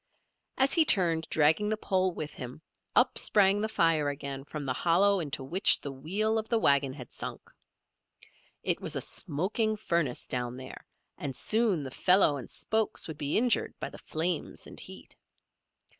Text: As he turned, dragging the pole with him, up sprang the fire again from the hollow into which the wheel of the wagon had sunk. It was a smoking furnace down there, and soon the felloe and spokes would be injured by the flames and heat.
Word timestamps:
As 0.57 0.73
he 0.73 0.83
turned, 0.83 1.27
dragging 1.29 1.69
the 1.69 1.77
pole 1.77 2.11
with 2.11 2.33
him, 2.33 2.63
up 2.95 3.19
sprang 3.19 3.61
the 3.61 3.69
fire 3.69 4.09
again 4.09 4.43
from 4.45 4.65
the 4.65 4.73
hollow 4.73 5.19
into 5.19 5.43
which 5.43 5.79
the 5.79 5.91
wheel 5.91 6.39
of 6.39 6.49
the 6.49 6.57
wagon 6.57 6.91
had 6.93 7.11
sunk. 7.11 7.51
It 8.63 8.81
was 8.81 8.95
a 8.95 8.99
smoking 9.01 9.77
furnace 9.77 10.25
down 10.25 10.57
there, 10.57 10.87
and 11.19 11.35
soon 11.35 11.83
the 11.83 11.91
felloe 11.91 12.37
and 12.37 12.49
spokes 12.49 13.07
would 13.07 13.19
be 13.19 13.37
injured 13.37 13.75
by 13.79 13.91
the 13.91 13.99
flames 13.99 14.65
and 14.65 14.79
heat. 14.79 15.15